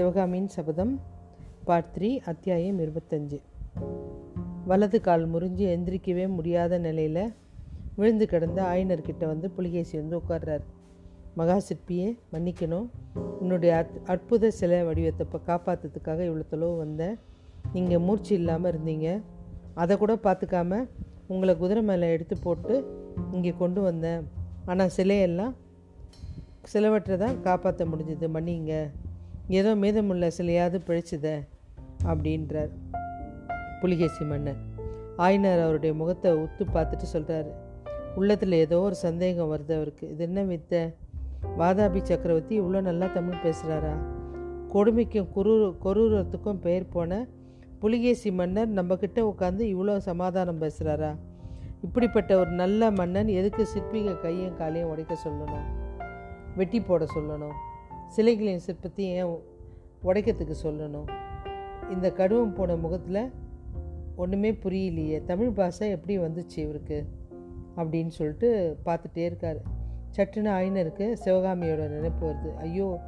[0.00, 0.92] சிவகாமியின் சபதம்
[1.64, 3.38] part three அத்தியாயம் இருபத்தஞ்சு.
[4.70, 7.32] வலது கால் முறிஞ்சு எந்திரிக்கவே முடியாத நிலையில்
[7.96, 10.64] விழுந்து கிடந்த ஆயனர்கிட்ட வந்து புலிகேசி வந்து உட்கார்றார்.
[11.40, 12.86] மகா சிற்பியே மன்னிக்கணும்.
[13.40, 17.18] உன்னுடைய அத் அற்புத சிலை வடிவத்தை இப்போ காப்பாற்றுறதுக்காக இவ்வளோ தொலைவு வந்தேன்
[17.74, 19.20] நீங்கள் மூர்ச்சி இல்லாமல் இருந்தீங்க.
[19.74, 20.80] அதை கூட பார்த்துக்காம
[21.34, 22.74] உங்களை குதிரை மேலே எடுத்து போட்டு
[23.32, 24.24] இங்கே கொண்டு வந்தேன்.
[24.64, 25.54] ஆனால் சிலையெல்லாம்
[26.74, 28.28] சிலவற்றை தான் காப்பாற்ற முடிஞ்சது.
[28.38, 28.82] மன்னிங்க.
[29.50, 31.46] ஏதோ மீதமுள்ள சிலையாவது பிழைச்சுத
[32.04, 32.70] அப்படின்றார்
[33.80, 34.60] புலிகேசி மன்னன்
[35.16, 37.50] ஆயினார் அவருடைய முகத்தை உத்து பார்த்துட்டு சொல்கிறாரு
[38.14, 40.10] உள்ளத்தில் ஏதோ ஒரு சந்தேகம் வருது அவருக்கு.
[40.10, 40.94] இது என்ன வித்த
[41.58, 43.94] வாதாபி சக்கரவர்த்தி இவ்வளோ நல்லா தமிழ் பேசுகிறாரா
[44.72, 47.26] கொடுமைக்கும் குரு கொரூரத்துக்கும் பெயர் போன
[47.78, 51.16] புலிகேசி மன்னர் நம்மக்கிட்ட உட்காந்து இவ்வளோ சமாதானம் பேசுகிறாரா
[51.82, 55.66] இப்படிப்பட்ட ஒரு நல்ல மன்னன் எதுக்கு சிற்பிக கையும் காலையும் உடைக்க சொல்லணும்?
[56.56, 57.56] வெட்டி போட சொல்லணும்?
[58.16, 59.38] சிலைகளின் சிற்பத்தையும் ஏன்
[60.02, 61.08] உடைக்கிறதுக்கு சொல்லணும்?
[61.90, 63.30] இந்த கடுவம் போன முகத்தில்
[64.16, 65.24] ஒன்றுமே புரியலையே.
[65.24, 67.06] தமிழ் பாஷை எப்படி வந்துச்சு இவருக்கு?
[67.76, 69.60] அப்படின்னு சொல்லிட்டு பார்த்துட்டே இருக்கார்.
[70.16, 72.54] சட்டுன்னு ஆயினருக்கு சிவகாமியோட நினைப்பு வருது.
[72.54, 73.00] ஐயோ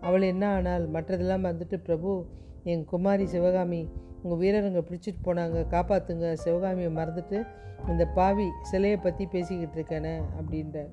[0.00, 2.26] அவள் என்ன ஆனால் மற்றதெல்லாம் வந்துட்டு பிரபு
[2.64, 3.88] என் குமாரி சிவகாமி
[4.22, 5.66] உங்கள் வீரருங்க பிடிச்சிட்டு போனாங்க.
[5.70, 7.46] காப்பாற்றுங்க சிவகாமியை மறந்துட்டு
[7.88, 10.90] இந்த பாவி சிலையை பற்றி பேசிக்கிட்டு இருக்கேனே அப்படின்றார்.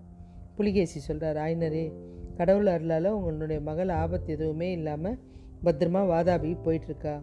[0.55, 1.93] புலிகேசி சொல்கிறார் ஆயினரே
[2.39, 5.17] கடவுள் அருளால் உங்களுடைய மகள் ஆபத்து எதுவுமே இல்லாமல்
[5.65, 7.15] பத்திரமா வாதாபிக்கு போயிட்டுருக்கா.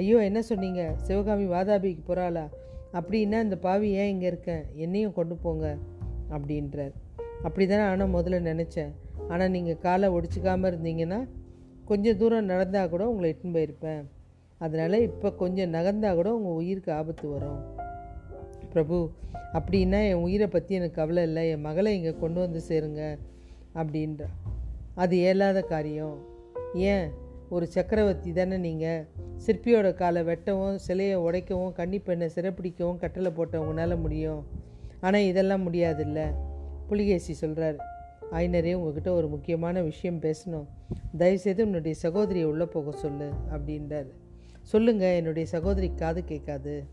[0.00, 0.82] ஐயோ என்ன சொன்னீங்க?
[1.06, 2.44] சிவகாமி வாதாபிக்கு போகிறாளா
[2.98, 5.66] அப்படின்னா இந்த பாவி ஏன் இங்கே இருக்கேன் என்னையும் கொண்டு போங்க
[6.34, 6.94] அப்படின்றார்.
[7.46, 8.92] அப்படி தானே ஆனால் முதல்ல நினச்சேன்.
[9.32, 11.20] ஆனால் நீங்கள் காலை ஒடிச்சிக்காமல் இருந்தீங்கன்னா
[11.90, 14.02] கொஞ்சம் தூரம் நடந்தால் கூட உங்களை இட்டுன்னு போயிருப்பேன்.
[14.64, 17.60] அதனால் இப்போ கொஞ்சம் நகர்ந்தால் கூட உங்கள் உயிருக்கு ஆபத்து வரும்.
[18.72, 18.98] பிரபு
[19.58, 21.44] அப்படின்னா என் உயிரை பற்றி எனக்கு கவலை இல்லை.
[21.54, 23.02] என் மகளை இங்கே கொண்டு வந்து சேருங்க
[23.80, 24.30] அப்படின்றா.
[24.94, 26.18] அது இயலாத காரியம்.
[26.74, 27.10] ஏன்?
[27.48, 29.06] ஒரு சக்கரவர்த்தி தானே நீங்கள்
[29.46, 34.46] சிற்பியோட காலை வெட்டவும் சிலையை உடைக்கவும் கன்னிப்பெண்ணை சிறப்பிடிக்கவும் கட்டளை போட்டவங்களால முடியும்.
[35.00, 36.34] ஆனால் இதெல்லாம் முடியாதுல்ல.
[36.88, 37.76] புலிகேசி சொல்கிறார்
[38.32, 40.66] ஆயினரே உங்ககிட்ட ஒரு முக்கியமான விஷயம் பேசணும்.
[41.18, 44.06] தயவுசெய்து உன்னுடைய சகோதரியை உள்ளே போக சொல்லு அப்படின்றார்.
[44.62, 46.84] சொல்லுங்கள் என்னுடைய சகோதரி காது கேட்காது.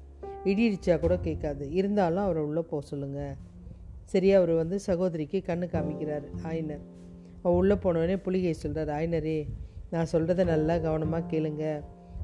[0.43, 1.71] இடி இடிச்சா கூட கேட்காது.
[1.71, 3.33] இருந்தாலும் அவரை உள்ளே போக சொல்லுங்கள்
[4.03, 6.90] சரியா அவர் வந்து சகோதரிக்கு கண்ணு காமிக்கிறார் ஆயினர்
[7.43, 9.39] அவள் உள்ளே போனோடனே புலிகை சொல்கிறார் ஆயினரே
[9.93, 11.63] நான் சொல்கிறத நல்லா கவனமாக கேளுங்க.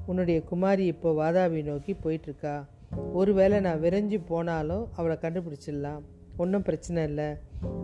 [0.10, 2.56] உன்னுடைய குமாரி இப்போ வாதாபி நோக்கி போயிட்டுருக்கா.
[3.20, 6.02] ஒருவேளை நான் விரைஞ்சு போனாலும் அவளை கண்டுபிடிச்சிடலாம்.
[6.44, 7.30] ஒன்றும் பிரச்சனை இல்லை.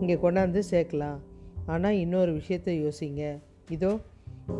[0.00, 1.18] இங்கே கொண்டாந்து சேர்க்கலாம்.
[1.72, 3.22] ஆனால் இன்னொரு விஷயத்தை யோசிங்க.
[3.76, 3.92] இதோ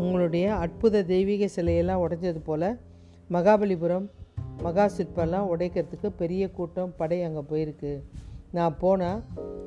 [0.03, 2.69] உங்களுடைய அற்புத தெய்வீக சிலையெல்லாம் உடைஞ்சது போல்
[3.31, 4.07] மகாபலிபுரம்
[4.63, 7.93] மகா சிற்பெல்லாம் உடைக்கிறதுக்கு பெரிய கூட்டம் படை அங்கே போயிருக்கு.
[8.57, 9.23] நான் போனால்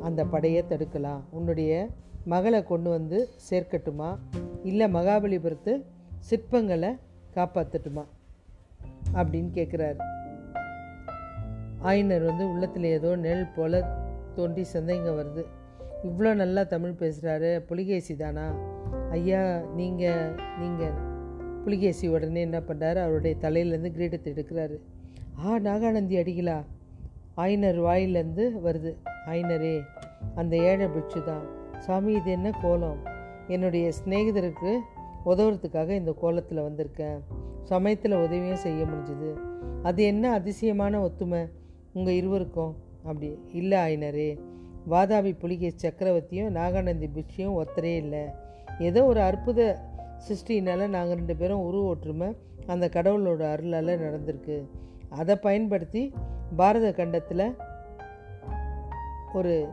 [0.08, 1.22] அந்த படையை தடுக்கலாம்.
[1.38, 1.72] உன்னுடைய
[2.32, 3.18] மகளை கொண்டு வந்து
[3.50, 4.10] சேர்க்கட்டுமா?
[4.64, 5.74] இல்லை மகாபலிபுரத்து
[6.30, 6.92] சிற்பங்களை
[7.36, 8.04] காப்பாற்றட்டுமா
[9.14, 10.00] அப்படின்னு கேட்குறாரு
[11.82, 13.80] ஆயினர் வந்து உள்ளத்தில் ஏதோ நெல் போல்
[14.36, 15.44] தோன்றி சந்தைங்க வருது.
[16.04, 18.46] இவ்வளோ நல்லா தமிழ் பேசுகிறாரு புலிகேசி தானா?
[19.10, 20.98] ஐயா நீங்கள் நீங்கள்
[21.64, 24.78] புலிகேசி உடனே என்ன பண்ணுறாரு அவருடைய தலையிலேருந்து கிரீடத்தை எடுக்கிறாரு.
[25.46, 26.58] ஆ நாகானந்தி அடிகளா?
[27.36, 28.94] ஆயினர் வாயிலேருந்து வருது.
[29.28, 29.76] ஆயினரே
[30.36, 31.46] அந்த ஏழை பிட்சு தான்.
[31.78, 32.98] சாமி இது என்ன கோலம்?
[33.48, 34.78] என்னுடைய சிநேகிதருக்கு
[35.26, 37.20] உதவுறதுக்காக இந்த கோலத்தில் வந்திருக்கேன்.
[37.64, 39.38] சமயத்தில் உதவியும் செய்ய முடிஞ்சுது.
[39.84, 41.50] அது என்ன அதிசயமான ஒத்துமை?
[41.94, 42.76] உங்கள் இருவருக்கும்.
[42.98, 44.40] அப்படி இல்லை ஆயினரே.
[44.90, 48.26] வாதாபி புலிகை சக்கரவர்த்தியும் நாகானந்தி பிட்சியும் ஒத்தரே இல்லை.
[48.80, 49.80] ஏதோ ஒரு அற்புத
[50.28, 54.64] சிருஷ்டினால் நாங்கள் ரெண்டு பேரும் உருவ ஒற்றுமை அந்த கடவுளோட அருளால் நடந்திருக்கு.
[55.10, 56.14] அதை பயன்படுத்தி
[56.56, 57.56] பாரத கண்டத்தில்
[59.34, 59.68] ஒரு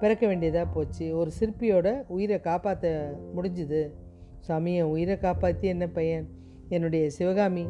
[0.00, 1.16] பிறக்க வேண்டியதாக போச்சு.
[1.16, 3.82] ஒரு சிற்பியோட உயிரை காப்பாற்ற முடிஞ்சுது.
[4.38, 6.26] சாமி என் உயிரை காப்பாற்றி என்ன பையன்?
[6.68, 7.64] என்னுடைய சிவகாமி.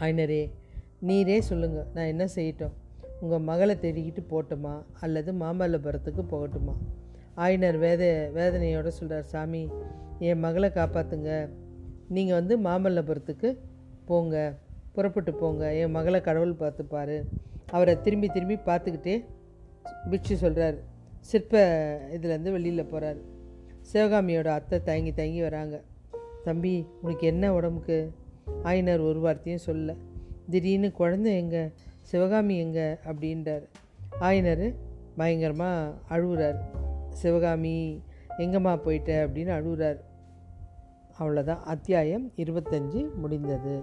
[0.00, 0.50] ஆயினரே
[1.06, 2.74] நீரே சொல்லுங்கள் நான் என்ன செய்யட்டும்?
[3.20, 6.74] உங்கள் மகளை தேடிக்கிட்டு போட்டுமா அல்லது மாமல்லபுரத்துக்கு போகட்டுமா?
[7.34, 9.62] ஆயினர் வேத வேதனையோடு சொல்கிறார் சாமி
[10.18, 11.30] என் மகளை காப்பாற்றுங்க
[12.08, 13.48] நீங்கள் வந்து மாமல்லபுரத்துக்கு
[14.04, 14.54] போங்க.
[14.92, 15.74] புறப்பட்டு போங்க.
[15.74, 17.16] என் மகளை கடவுள் பார்த்துப்பார்.
[17.70, 19.24] அவரை திரும்பி திரும்பி பார்த்துக்கிட்டே
[20.10, 21.58] பிட்சு சொல்கிறார் சிற்ப
[22.14, 23.16] இதுலேருந்து வெளியில் போகிறார்
[23.92, 25.82] சிவகாமியோட அத்தை தயங்கி தயங்கி வராங்க.
[26.44, 28.12] தம்பி உனக்கு என்ன உடம்புக்கு?
[28.62, 29.94] ஆயினர் ஒரு வார்த்தையும் சொல்ல.
[30.50, 31.70] திடீர்னு குழந்தை எங்கே?
[32.02, 32.96] சிவகாமி எங்கே?
[33.04, 33.62] அப்படின்றார்.
[34.18, 34.74] ஆயினர்
[35.16, 36.58] பயங்கரமாக அழுகுறார்
[37.10, 38.02] சிவகாமி
[38.38, 39.26] எங்கம்மா போயிட்ட?
[39.26, 40.00] அப்படின்னு அழுகுறார்
[41.20, 43.80] அவ்வளோதான் அத்தியாயம் இருபத்தஞ்சு முடிந்தது.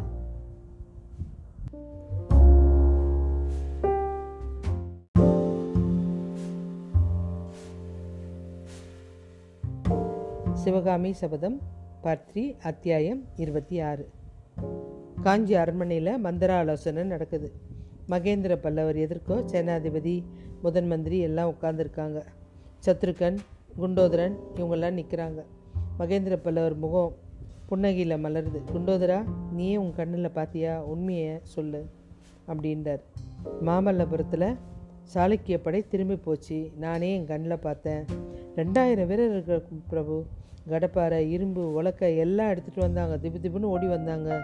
[10.64, 11.62] சிவகாமி சபதம்
[12.02, 14.10] பார்ட் த்ரீ அத்தியாயம் இருபத்தி ஆறு.
[15.24, 17.52] காஞ்சி அரண்மனையில் மந்திர ஆலோசனை நடக்குது.
[18.10, 20.24] மகேந்திர பல்லவர் எதிர்க்கோ சேனாதிபதி
[20.62, 22.22] முதன் மந்திரி எல்லாம் உட்காந்துருக்காங்க
[22.86, 23.38] சத்ருகன்
[23.80, 25.42] குண்டோதரன் இவங்கெல்லாம் நிற்கிறாங்க
[26.00, 27.16] மகேந்திர பல்லவர் முகம்
[27.70, 28.62] புன்னகையில் மலருது.
[28.74, 31.90] குண்டோதரா நீயே உன் கண்ணில் பார்த்தியா உண்மையை சொல்லு
[32.48, 33.04] அப்படின்றார்.
[33.66, 34.56] மாமல்லபுரத்தில்
[35.14, 36.72] சாளுக்கிய படை திரும்பி போச்சு.
[36.78, 38.06] நானே என் கண்ணில் பார்த்தேன்.
[38.56, 40.26] ரெண்டாயிரம் வீரர் இருக்கிற பிரபு
[40.70, 43.18] கடப்பாறை இரும்பு உலக்க எல்லாம் எடுத்துகிட்டு வந்தாங்க.
[43.18, 44.42] திபு திபுன்னு ஓடி வந்தாங்க.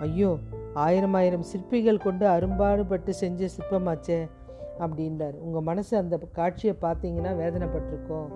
[0.00, 0.38] ஐயோ
[0.74, 4.28] ஆயிரம் ஆயிரம் சிற்பிகள் கொண்டு அரும்பாடுபட்டு செஞ்ச சிற்பமாச்சே
[4.78, 5.32] அப்படின்றார்.
[5.32, 8.28] உங்கள் மனசு அந்த காட்சியை பார்த்தீங்கன்னா வேதனைப்பட்டிருக்கோம்.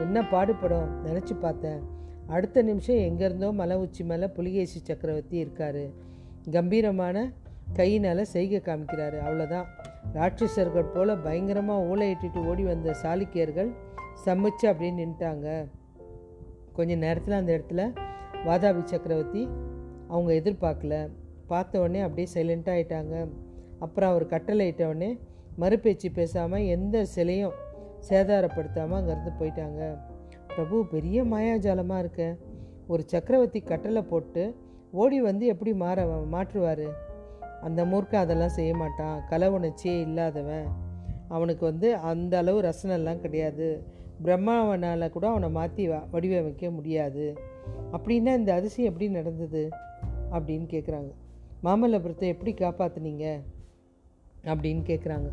[0.00, 1.04] என்ன பாடுபடும்?
[1.04, 1.80] நினச்சி பார்த்தேன்.
[2.26, 5.90] அடுத்த நிமிஷம் எங்கேருந்தோ மலை உச்சி மேலே புலிகேசி சக்கரவர்த்தி இருக்கார்.
[6.50, 7.32] கம்பீரமான
[7.72, 9.18] கையினால் செய்கை காமிக்கிறாரு.
[9.26, 9.66] அவ்வளோதான்
[10.14, 13.70] ராட்சசர்கள் போல் பயங்கரமாக ஊழையிட்டு ஓடி வந்த சாளுக்கியர்கள்
[14.26, 15.66] சமைச்சு அப்படின்னு நின்ட்டாங்க
[16.80, 17.82] கொஞ்ச நேரத்தில் அந்த இடத்துல
[18.46, 19.42] வாதாபி சக்கரவர்த்தி
[20.08, 20.94] அவங்க எதிர்பார்க்கல.
[21.50, 23.14] பார்த்த உடனே அப்படியே சைலண்ட்டாக ஆயிட்டாங்க.
[23.78, 25.10] அப்புறம் அவர் கட்டளை இட்டவுடனே
[25.58, 27.56] மறுபேச்சு பேசாமல் எந்த சிலையும்
[28.08, 29.80] சேதாரப்படுத்தாமல் அங்கேருந்து போயிட்டாங்க.
[30.54, 32.36] பிரபு பெரிய மாயாஜாலமாக இருக்க.
[32.86, 34.44] ஒரு சக்கரவர்த்தி கட்டளை போட்டு
[34.92, 36.86] ஓடி வந்து எப்படி மாற மாற்றுவார்?
[37.60, 39.18] அந்த மூர்க்க அதெல்லாம் செய்ய மாட்டான்.
[39.28, 40.68] கலை உணர்ச்சியே இல்லாதவன்.
[41.28, 43.68] அவனுக்கு வந்து அந்த அளவு ரசனெல்லாம் கிடையாது.
[44.24, 47.24] பிரம்மாவனால் கூட அவனை மாற்றி வடிவமைக்க முடியாது.
[47.92, 49.68] அப்படின்னா இந்த அதிசயம் எப்படி நடந்தது?
[50.32, 51.10] அப்படின்னு கேட்குறாங்க
[51.64, 53.24] மாமல்லபுரத்தை எப்படி காப்பாற்றுனீங்க
[54.44, 55.30] அப்படின்னு கேட்குறாங்க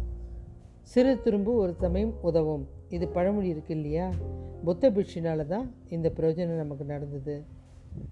[0.84, 2.68] சிறு துரும்பு ஒரு சமயம் உதவும்.
[2.90, 4.12] இது பழமொழி இருக்கு இல்லையா?
[4.64, 7.36] புத்த பிட்சினால தான் இந்த பிரயோஜனம் நமக்கு நடந்தது.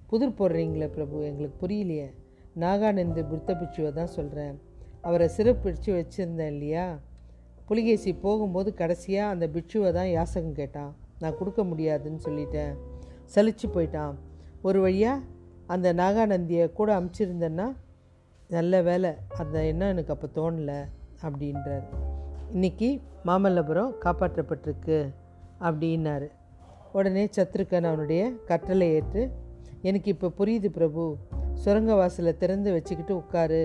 [0.07, 2.07] புதிர் போடுறீங்களே பிரபு எங்களுக்கு புரியலையே.
[2.60, 4.62] நாகானந்து புத்த பிட்சுவை தான் சொல்கிறேன்
[5.01, 7.00] அவரை சிறப்பிடிச்சு வச்சுருந்தேன் இல்லையா?
[7.69, 10.91] புலிகேசி போகும்போது கடைசியாக அந்த பிட்சுவை தான் யாசகம் கேட்டான்.
[11.21, 12.73] நான் கொடுக்க முடியாதுன்னு சொல்லிட்டேன்.
[13.35, 14.15] சலிச்சு போயிட்டான்.
[14.67, 15.23] ஒரு வழியாக
[15.73, 17.67] அந்த நாகாநந்தியை கூட அமுச்சிருந்தேன்னா
[18.56, 20.79] நல்ல வேலை அந்த எண்ணம் எனக்கு அப்போ தோணலை
[21.25, 21.85] அப்படின்றார்.
[22.56, 22.89] இன்றைக்கி
[23.27, 25.00] மாமல்லபுரம் காப்பாற்றப்பட்டிருக்கு
[25.67, 26.27] அப்படின்னாரு.
[26.97, 29.23] உடனே சத்ருக்கன் அவனுடைய கட்டளை ஏற்று
[29.81, 31.03] எனக்கு இப்போ புரியுது பிரபு.
[31.63, 33.63] சுரங்க வாசலை திறந்து வச்சுக்கிட்டு உட்காரு.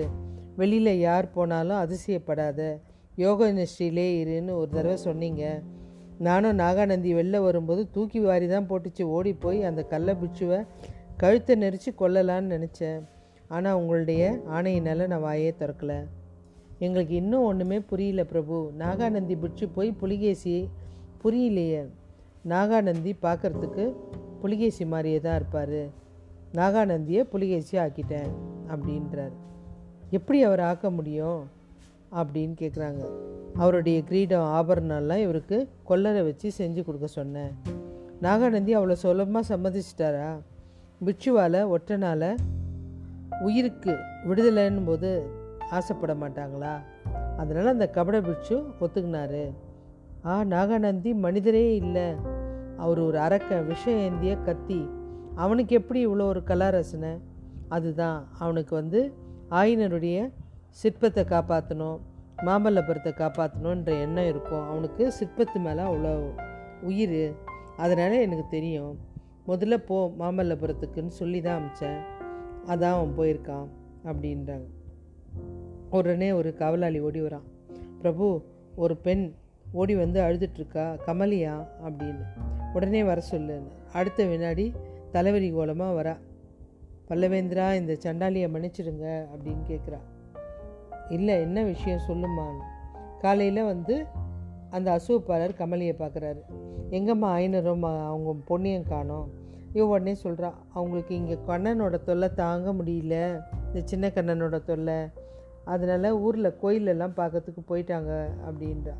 [0.59, 2.61] வெளியில் யார் போனாலும் அதிசயப்படாத
[3.23, 5.43] யோக இண்டஸ்ட்ரியிலே இருன்னு ஒரு தடவை சொன்னீங்க.
[6.27, 9.03] நானும் நாகாநந்தி வெளில வரும்போது தூக்கி வாரி தான் போட்டுச்சு.
[9.15, 10.59] ஓடி போய் அந்த கள்ள பிச்சுவை
[11.21, 12.99] கழுத்தை நெரிச்சு கொல்லலான்னு நினச்சேன்.
[13.55, 14.23] ஆனால் உங்களுடைய
[14.57, 15.99] ஆணையினால் நான் வாயே திறக்கலை.
[16.85, 18.57] எங்களுக்கு இன்னும் ஒன்றுமே புரியல பிரபு.
[18.83, 20.55] நாகாநந்தி பிடிச்சி போய் புலிகேசி
[21.23, 21.81] புரியலையே.
[22.51, 23.83] நாகாநந்தி பார்க்குறதுக்கு
[24.43, 25.79] புலிகேசி மாதிரியே தான் இருப்பார்.
[26.59, 28.31] நாகாநந்தியை புலிகேசி ஆக்கிட்டேன்
[28.73, 29.35] அப்படின்றார்.
[30.17, 31.41] எப்படி அவர் ஆக்க முடியும்?
[32.11, 33.03] அப்படின்னு கேட்குறாங்க
[33.55, 37.51] அவருடைய கிரீடம் ஆபரணம்லாம் இவருக்கு கொல்லரை வச்சு செஞ்சு கொடுக்க சொன்னேன்.
[38.21, 40.29] நாகாநந்தி அவ்வளோ சுலபமாக சம்மதிச்சிட்டாரா?
[41.05, 42.37] பிட்சுவால் ஒற்றனால்
[43.41, 43.97] உயிருக்கு
[44.27, 45.29] விடுதலைன்னும் போது
[45.69, 46.73] ஆசைப்பட மாட்டாங்களா?
[47.37, 49.51] அதனால் அந்த கபட பிட்சு ஒத்துக்கினாரு.
[50.25, 52.07] ஆ நாகாநந்தி மனிதரே இல்லை.
[52.77, 54.89] அவர் ஒரு அரக்க விஷம் ஏந்திய கத்தி.
[55.35, 57.17] அவனுக்கு எப்படி இவ்வளோ ஒரு கலாரசனை?
[57.67, 58.27] அதுதான்.
[58.39, 59.13] அவனுக்கு வந்து
[59.49, 60.31] ஆயினருடைய
[60.79, 61.99] சிற்பத்தை காப்பாற்றணும்
[62.37, 64.67] மாமல்லபுரத்தை காப்பாற்றணுன்ற எண்ணம் இருக்கும்.
[64.67, 66.13] அவனுக்கு சிற்பத்து மேலே அவ்வளோ
[66.81, 67.35] உயிர்.
[67.77, 68.99] அதனால் எனக்கு தெரியும்.
[69.47, 71.99] முதல்ல போ மாமல்லபுரத்துக்குன்னு சொல்லி தான் அமிச்சேன்.
[72.67, 73.67] அதான் அவன் போயிருக்கான்
[74.05, 74.67] அப்படின்றாங்க.
[75.89, 77.47] உடனே ஒரு காவலாளி ஓடி வரான்.
[78.01, 79.33] பிரபு ஒரு பெண்
[79.71, 82.25] ஓடி வந்து அழுதுட்ருக்கா கமலியா அப்படின்னு.
[82.73, 83.61] உடனே வர சொல்லு.
[83.93, 84.73] அடுத்த வினாடி
[85.13, 86.15] தலைவரி கோலமாக வரா.
[87.09, 89.99] பல்லவேந்திரா இந்த சண்டாலியை மன்னிச்சிடுங்க அப்படின்னு கேட்குறா
[91.11, 92.65] இல்லை என்ன விஷயம் சொல்லுமான்னு
[93.19, 94.05] காலையில் வந்து
[94.69, 96.41] அந்த அசுவப்பாளர் கமலியை பார்க்குறாரு
[96.89, 99.27] எங்கம்மா ஐநரும் அவங்க பொண்ணையும் காணோம்.
[99.73, 103.15] இவ உடனே சொல்கிறான் அவங்களுக்கு இங்கே கண்ணனோட தொல்லை தாங்க முடியல.
[103.67, 104.99] இந்த சின்ன கண்ணனோட தொல்லை.
[105.65, 108.11] அதனால் ஊரில் கோயிலெல்லாம் பார்க்கறதுக்கு போயிட்டாங்க
[108.47, 108.95] அப்படின்றா.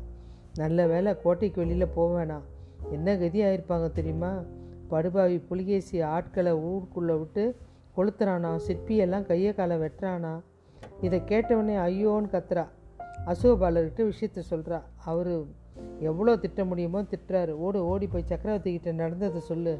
[0.54, 2.46] நல்ல வேலை கோட்டைக்கு வெளியில் போவேணாம்
[2.90, 4.32] என்ன கதி ஆயிருப்பாங்க தெரியுமா?
[4.88, 7.44] படுபாவி புலிகேசி ஆட்களை ஊருக்குள்ளே விட்டு
[7.96, 8.50] கொளுத்துறானா?
[8.66, 10.32] சிற்பியெல்லாம் கையை காலை வெட்டுறானா?
[11.06, 12.64] இதை கேட்டவொடனே ஐயோன்னு கத்துறா.
[13.30, 14.78] அசோபாலர்கிட்ட விஷயத்த சொல்கிறா
[15.10, 15.32] அவர்
[16.08, 17.52] எவ்வளோ திட்ட முடியுமோ திட்டுறாரு.
[17.64, 19.74] ஓடு ஓடி போய் சக்கரவர்த்தி கிட்ட நடந்ததை சொல்லு.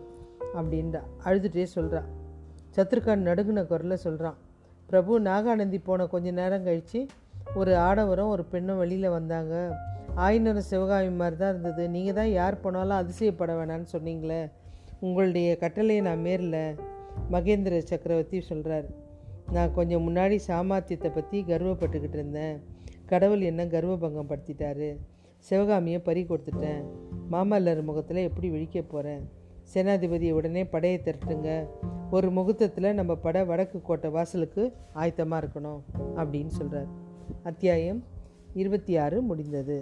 [0.59, 1.00] அப்படின்றா.
[1.26, 2.02] அழுதுகிட்டே சொல்கிறா
[2.76, 4.38] சத்ருகான் நடுங்கின குரலில் சொல்கிறான்
[4.88, 7.00] பிரபு நாகானந்தி போன கொஞ்ச நேரம் கழித்து
[7.61, 9.55] ஒரு ஆடவரும் ஒரு பெண்ணும் வெளியில் வந்தாங்க.
[10.25, 11.83] ஆயினரும் சிவகாமி மாதிரி தான் இருந்தது.
[11.95, 14.41] நீங்கள் தான் யார் போனாலும் அதிசயப்பட வேணான்னு சொன்னீங்களே.
[15.07, 16.61] உங்களுடைய கட்டளையை நான் மேரில்
[17.35, 18.88] மகேந்திர சக்கரவர்த்தி சொல்கிறார்
[19.55, 22.57] நான் கொஞ்சம் முன்னாடி சாமர்த்தியத்தை பற்றி கர்வப்பட்டுக்கிட்டு இருந்தேன்.
[23.07, 24.89] கடவுள் என்ன கர்வபங்கம் படுத்திட்டாரு
[25.39, 26.83] சிவகாமியை பறி கொடுத்துட்டேன்.
[27.31, 29.23] மாமல்லர் முகத்தில் எப்படி விழிக்க போகிறேன்
[29.75, 31.49] சேனாதிபதியை உடனே படையை திரட்டுங்க.
[32.11, 34.63] ஒரு முகூர்த்தத்தில் நம்ம பட வடக்கு கோட்டை வாசலுக்கு
[34.95, 35.81] ஆயத்தமாக இருக்கணும்
[36.17, 36.91] அப்படின்னு சொல்கிறார்
[37.43, 38.05] அத்தியாயம்
[38.53, 39.77] இருபத்தி ஆறு முடிந்தது.